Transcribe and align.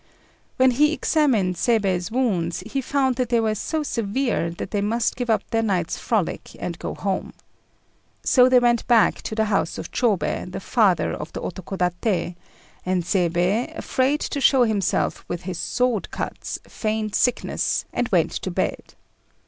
When 0.57 0.71
he 0.71 0.93
examined 0.93 1.57
Seibei's 1.57 2.09
wounds, 2.09 2.61
he 2.65 2.81
found 2.81 3.17
that 3.17 3.29
they 3.29 3.39
were 3.39 3.53
so 3.53 3.83
severe 3.83 4.49
that 4.49 4.71
they 4.71 4.81
must 4.81 5.15
give 5.15 5.29
up 5.29 5.43
their 5.51 5.61
night's 5.61 5.99
frolic 5.99 6.57
and 6.59 6.79
go 6.79 6.95
home. 6.95 7.33
So 8.23 8.49
they 8.49 8.57
went 8.57 8.87
back 8.87 9.21
to 9.21 9.35
the 9.35 9.45
house 9.45 9.77
of 9.77 9.91
Chôbei, 9.91 10.51
the 10.51 10.59
Father 10.59 11.13
of 11.13 11.31
the 11.33 11.41
Otokodaté, 11.41 12.33
and 12.83 13.03
Seibei, 13.03 13.71
afraid 13.77 14.21
to 14.21 14.41
show 14.41 14.63
himself 14.63 15.23
with 15.27 15.43
his 15.43 15.59
sword 15.59 16.09
cuts, 16.09 16.57
feigned 16.67 17.13
sickness, 17.13 17.85
and 17.93 18.09
went 18.09 18.31
to 18.31 18.49
bed. 18.49 18.95